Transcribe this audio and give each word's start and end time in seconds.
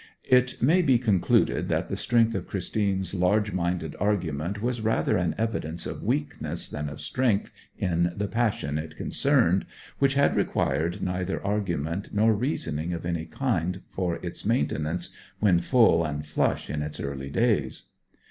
It 0.27 0.59
may 0.63 0.81
be 0.81 0.97
concluded 0.97 1.69
that 1.69 1.87
the 1.87 1.95
strength 1.95 2.33
of 2.33 2.47
Christine's 2.47 3.13
large 3.13 3.51
minded 3.53 3.95
argument 3.99 4.59
was 4.59 4.81
rather 4.81 5.15
an 5.15 5.35
evidence 5.37 5.85
of 5.85 6.01
weakness 6.01 6.67
than 6.67 6.89
of 6.89 6.99
strength 6.99 7.51
in 7.77 8.11
the 8.17 8.27
passion 8.27 8.79
it 8.79 8.95
concerned, 8.97 9.63
which 9.99 10.15
had 10.15 10.35
required 10.35 11.03
neither 11.03 11.39
argument 11.45 12.09
nor 12.15 12.33
reasoning 12.33 12.93
of 12.93 13.05
any 13.05 13.25
kind 13.27 13.83
for 13.91 14.15
its 14.23 14.43
maintenance 14.43 15.09
when 15.39 15.59
full 15.59 16.03
and 16.03 16.25
flush 16.25 16.67
in 16.67 16.81
its 16.81 16.99
early 16.99 17.29
days. 17.29 17.83